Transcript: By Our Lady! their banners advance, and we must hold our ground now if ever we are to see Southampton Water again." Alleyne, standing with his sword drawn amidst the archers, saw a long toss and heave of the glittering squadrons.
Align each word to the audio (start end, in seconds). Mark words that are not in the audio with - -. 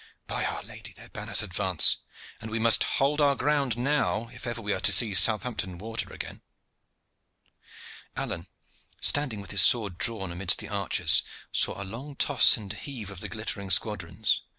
By 0.25 0.45
Our 0.45 0.63
Lady! 0.63 0.93
their 0.93 1.09
banners 1.09 1.43
advance, 1.43 1.97
and 2.41 2.49
we 2.49 2.57
must 2.57 2.85
hold 2.97 3.21
our 3.21 3.35
ground 3.35 3.77
now 3.77 4.29
if 4.33 4.47
ever 4.47 4.59
we 4.59 4.73
are 4.73 4.79
to 4.79 4.91
see 4.91 5.13
Southampton 5.13 5.77
Water 5.77 6.11
again." 6.11 6.41
Alleyne, 8.15 8.47
standing 8.99 9.41
with 9.41 9.51
his 9.51 9.61
sword 9.61 9.99
drawn 9.99 10.31
amidst 10.31 10.57
the 10.57 10.69
archers, 10.69 11.21
saw 11.51 11.79
a 11.79 11.85
long 11.85 12.15
toss 12.15 12.57
and 12.57 12.73
heave 12.73 13.11
of 13.11 13.19
the 13.19 13.29
glittering 13.29 13.69
squadrons. 13.69 14.41